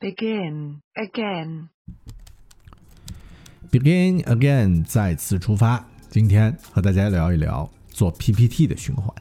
[0.00, 1.70] Begin again.
[3.68, 5.84] Begin again，再次出发。
[6.08, 9.12] 今天和大家聊一聊做 PPT 的循环。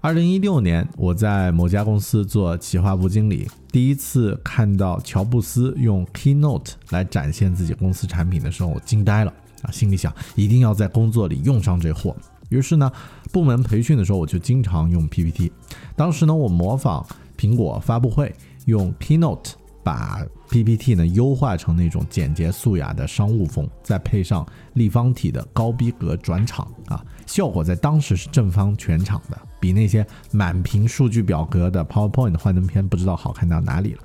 [0.00, 9.32] 二零一六年，我在某家公司做企划部经理，第一次看到乔布斯用 Keynote 来展现自己公司产品的时候，我惊呆了
[9.62, 9.70] 啊！
[9.70, 12.16] 心里想，一定要在工作里用上这货。
[12.48, 12.90] 于是呢，
[13.30, 15.52] 部门培训的时候，我就经常用 PPT。
[15.94, 17.06] 当时呢，我模仿
[17.38, 18.34] 苹果发布会
[18.64, 19.52] 用 Keynote。
[19.82, 34.02] 把 PPT 呢优化成那种简洁素雅的商务风，再配上立方体的高逼格转场啊，效果在当时是正方全场的，比那些满屏数据表格的 PowerPoint 幻灯片不知道好看到哪里了。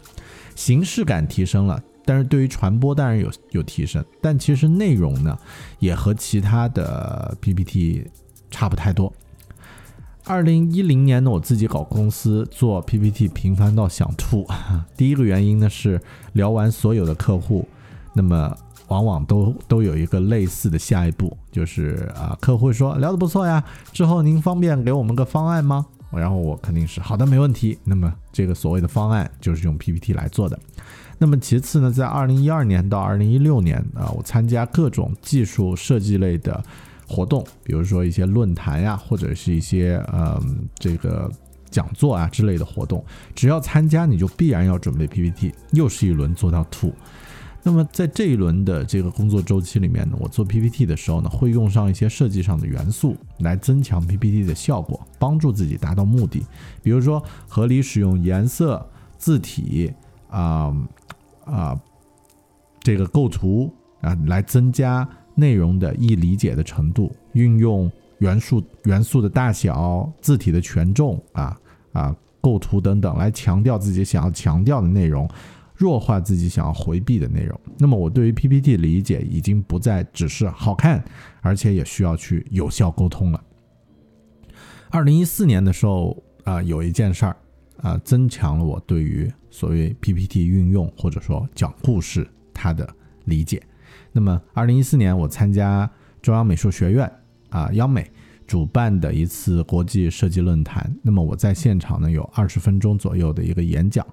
[0.56, 5.38] 形式感提升了，但是对于传播当然有有提升，但其实内容呢
[5.78, 8.10] 也和其他的 PPT
[8.50, 9.14] 差不太多。
[10.28, 14.46] 二零一零年呢，我自己搞公司做 PPT，频繁到想吐。
[14.98, 16.02] 第一个原因呢是
[16.34, 17.66] 聊完所有的客户，
[18.14, 18.54] 那么
[18.90, 25.86] 往往都都有一个类似的下一步，就是啊，客户说聊得不错呀，之后您方便给我们个方案吗？
[26.12, 27.80] 然后我肯定是好的，没问题。
[27.86, 30.60] 那么这个所谓的方案就是用 PPT 来做的。
[31.18, 36.62] 那么其次呢，在二零一二年到二零一六年啊，我参加各种技术设计类的。
[37.08, 41.32] 活动，比如说一些论坛呀，或者是一些嗯这个
[41.70, 46.94] 讲座啊之类的活动，只要参加，你就必然要准备 PPT，又是一轮做到吐。
[47.64, 56.46] 那么在这一轮的这个工作周期里面呢，我做 PPT 的时候呢，会用上一些设计上的元素来增强 PPT 的效果，帮助自己达到目的。
[56.82, 59.92] 比如说合理使用颜色、字体
[60.30, 60.74] 啊
[61.44, 61.78] 啊
[62.80, 65.08] 这个构图啊，来增加。
[65.38, 71.56] 内容的易理解的程度，运用元素元素的大小、字体的权重啊
[71.94, 75.30] 啊、构图等等，来强调自己想要强调的内容，
[75.76, 77.60] 弱化自己想要回避的内容。
[77.78, 81.06] 那么，我对于 PPT 理解已经不再只是好看，
[81.42, 83.44] 而且也需要去有效沟通了。
[84.90, 87.38] 二零一四年的时候啊，有一件事儿
[87.82, 92.90] 啊，增强了我对于所谓 PPT 运用或者说讲故事它的
[93.26, 93.62] 理解。
[94.18, 95.88] 那么，二零一四年我参加
[96.24, 97.08] 中央美术学院
[97.52, 98.10] 啊央美
[98.48, 100.92] 主办的一次国际设计论坛。
[101.04, 104.04] 那么我在现场呢有二十分钟左右的一个演讲。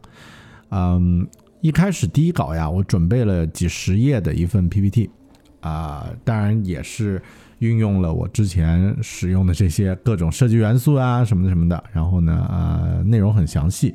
[0.69, 1.26] 嗯，
[1.62, 5.09] 一开始第一稿呀，我准备了几十页的一份 PPT
[5.60, 7.22] 啊，当然也是
[7.60, 11.82] 运用了我之前使用的这些各种设计元素啊什么什么的。
[11.94, 13.94] 然后呢，呃，内容很详细，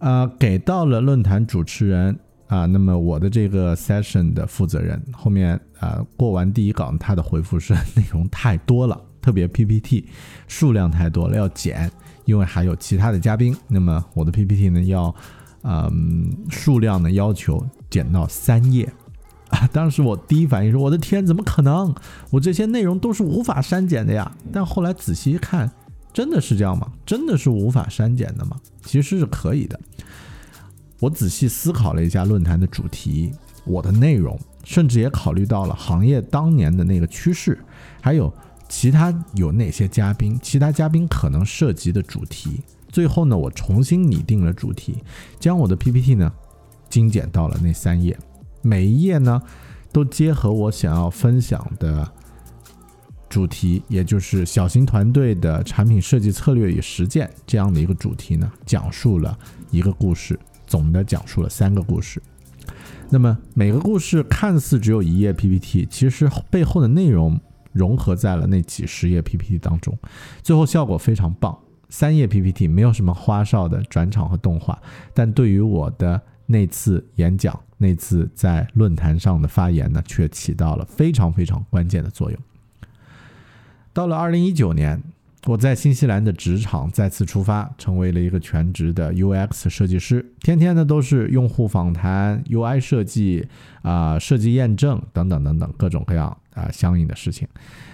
[0.00, 2.18] 呃，给到了论坛主持人。
[2.48, 10.06] 啊，那么我的这个 session 的负责人后面啊过完第一稿，他的回复是内容太多了，特别 PPT
[10.48, 11.90] 数量太多了，要减，
[12.24, 13.54] 因为还有其他的嘉宾。
[13.68, 15.14] 那么我的 PPT 呢要，
[15.62, 18.90] 嗯，数量呢要求减到三页。
[19.50, 21.94] 啊， 当时我第一反应是我的天，怎么可能？
[22.30, 24.30] 我这些内容都是无法删减的呀。
[24.50, 25.70] 但后来仔细一看，
[26.14, 26.90] 真的是这样吗？
[27.04, 28.58] 真的是无法删减的吗？
[28.82, 29.78] 其实是可以的。
[31.00, 33.32] 我仔细思考了一下论坛的主题，
[33.64, 37.58] 我的内容，甚至也考虑到了行业当年的那个趋势，
[38.00, 38.32] 还有
[38.68, 42.60] 其他有哪些嘉宾，其他嘉宾可能涉及的主题。
[42.88, 44.98] 最后呢，我重新拟定了主题，
[45.38, 46.32] 将我的 PPT 呢
[46.88, 48.18] 精简到了那三页，
[48.62, 49.40] 每一页呢
[49.92, 52.10] 都结合我想要分享的
[53.28, 59.38] 主题，也就是小型团队的产品设计策略与实践这样的一个主题呢，讲述了
[59.70, 60.36] 一个故事。
[60.68, 62.22] 总的讲述了三个故事，
[63.08, 67.40] 那么每个故事看似只有一页 PPT，其实背后的内容
[67.72, 69.98] 融合在了那几十页 PPT 当中，
[70.42, 71.58] 最后效果非常棒。
[71.88, 74.78] 三页 PPT 没有什么花哨的转场和动画，
[75.14, 82.38] 但对于我的那次演讲、那次在论坛上的发言呢，却起到了非常非常关键的作用。
[83.94, 85.02] 到了二零一九年。
[85.46, 93.46] 我在新西兰的职场再次出发，成为了一个全职的 UX 设计师，天天呢都是用户访谈、UI 设计
[93.82, 97.46] 啊、设计验证等等等等各种各样啊相应的事情。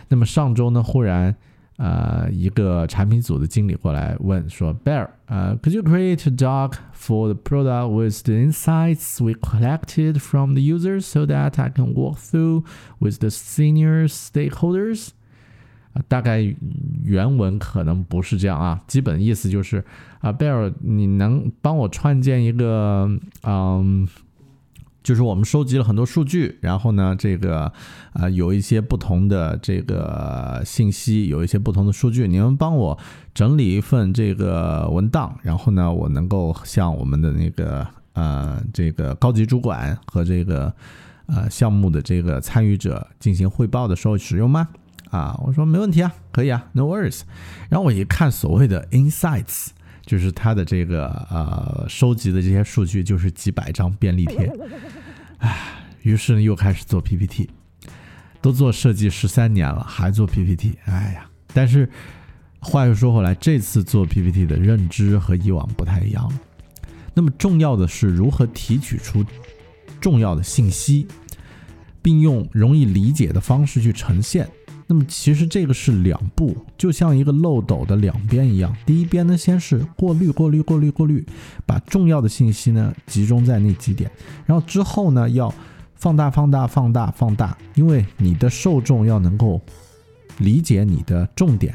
[0.09, 1.37] 那么上周呢，忽然
[1.77, 11.03] 呃一个产品组的经理过来问说：“Bear，呃，Could you create a doc for the product with the insights we collected from the users
[11.03, 12.65] so that I can walk through
[13.01, 15.11] with the senior stakeholders？”
[16.09, 16.41] 大概
[17.05, 19.85] 原文可能不是这样啊，基本意思就是
[20.21, 23.09] 啊，贝尔，你能帮我创建一个，
[23.43, 24.09] 嗯，
[25.03, 27.73] 就是我们收集了很多数据，然后呢，这个
[28.13, 32.99] 啊有一些不同的这个信息，有一些不同的数据，你们帮我
[33.33, 40.73] 整理一份这个文档，然后呢，我能够向我们的那个呃这个高级主管和这个
[41.27, 44.67] 呃项目的这个参与者进行汇报的时候使用吗？
[45.15, 47.21] 啊，我说没问题啊，可以啊，no worries。
[47.69, 49.69] 然后我一看所谓的 insights，
[50.05, 54.53] 就是它的这个呃收集的这些数据就是几百张便利贴，
[55.39, 57.49] 唉，于是呢又开始做 PPT，
[58.41, 61.89] 都做设计十三年了，还做 PPT，哎呀，但是
[62.59, 66.29] 话又说回来，这次做 PPT 的认知和以往不太一样。
[67.15, 69.25] 那么重要的是如何提取出
[70.01, 71.07] 重要的信息，
[72.03, 74.49] 并用容易理解的方式去呈现。
[74.87, 78.75] 那么其实这个是两步，就像一个漏斗的两边一样。
[78.85, 81.25] 第一边呢，先是过滤、过滤、过滤、过滤，
[81.65, 84.11] 把重要的信息呢集中在那几点，
[84.45, 85.53] 然后之后呢要
[85.95, 89.61] 放大、放大、放大、放大，因为你的受众要能够
[90.39, 91.75] 理解你的重点，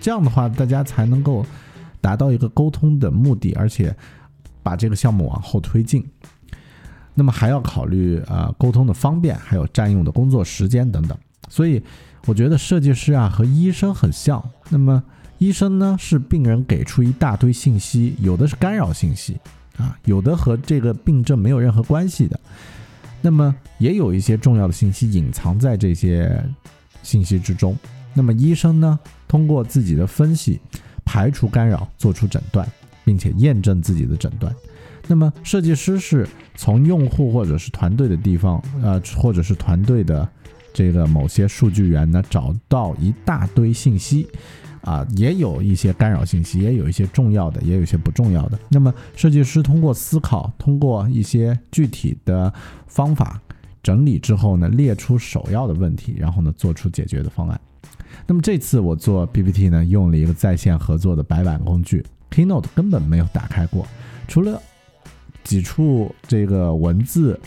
[0.00, 1.44] 这样的话大家才能够
[2.00, 3.94] 达到一个沟通的目的，而且
[4.62, 6.02] 把这个项目往后推进。
[7.12, 11.18] 那么还要考虑啊沟通的方便，还有占用的工作时间等等，
[11.50, 11.82] 所以。
[12.26, 14.44] 我觉得设计师啊和医生很像。
[14.68, 15.02] 那么
[15.38, 19.38] 医生呢是病人给出一大堆信息，有的是干扰信息
[19.78, 22.38] 啊，有的和这个病症没有任何关系的。
[23.22, 26.44] 那么也有一些重要的信息隐藏在这些
[27.02, 27.74] 信息之中。
[28.12, 30.60] 那么医生呢通过自己的分析
[31.06, 32.70] 排除干扰，做出诊断，
[33.02, 34.54] 并且验证自己的诊断。
[35.08, 40.28] 那么设计师是从用户或者是团队的地方，呃，或者是团队的。
[40.72, 44.26] 这个某些数据源呢，找到一大堆信息，
[44.82, 48.58] 啊，也有一些干扰信息，也有一些重要的，也有一些不重要的。
[48.68, 52.52] 那么，设计师通过思考，通过一些具体的
[52.86, 53.40] 方法
[53.82, 57.60] 整理之后呢，列出首要的问题，然后呢，做出解决的方案。
[58.26, 63.86] 那么这次我做 PPT 呢，用了一个在线合作的白板工具，Keynote 根本没有打开过，
[64.28, 64.60] 除了
[65.42, 67.38] 几处这个文字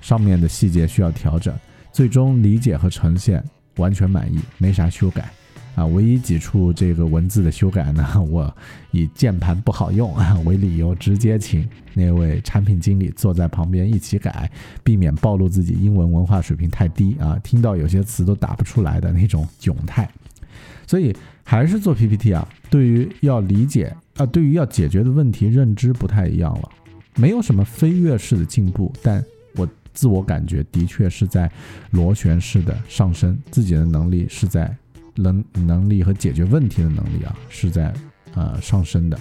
[0.00, 1.54] 上面的细节需要调整。
[1.92, 3.42] 最终理解和呈现
[3.76, 5.30] 完全满意，没啥修改
[5.74, 5.86] 啊。
[5.86, 8.52] 唯一几处这个文字的修改呢， 我
[8.90, 14.50] 以键盘不好用啊 为理由，直接请那位产品经理坐在旁边一起改，
[14.82, 20.10] 避免暴露自己英文文化水平太低啊，听到有些词都打不出来的那种窘态。
[20.86, 26.68] 所以还是做 PPT 啊，对于要理解啊，对于要解决的问题认知不太一样了，
[27.16, 29.22] 没有什么飞跃式的进步，但。
[29.92, 31.50] 自我感觉的确是在
[31.90, 34.74] 螺旋式的上升，自己的能力是在
[35.16, 37.92] 能能力和解决问题的能力啊是在
[38.34, 39.18] 呃上升的。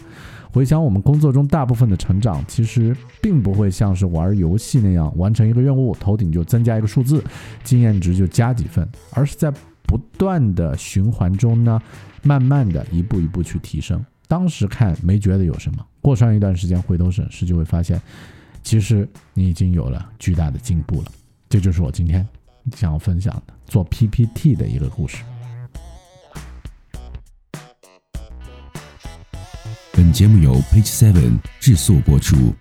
[0.54, 7.24] 回想我们工作中大部分的成长，其实并不会像是玩游戏那样完成一个任务，头顶就增加一个数字，
[7.64, 9.50] 经验值就加几分，而是在
[9.84, 11.82] 不断的循环中呢，
[12.22, 14.04] 慢慢的一步一步去提升。
[14.28, 18.02] 当时看没觉得有什么，过上一段时间回头审视，就会发现。
[18.64, 21.12] 其实你已经有了巨大的进步了，
[21.50, 22.26] 这就是我今天
[22.76, 25.24] 想要分享的做 PPT 的一个故事。
[29.94, 32.56] 本节目由 Page Seven 制作播出。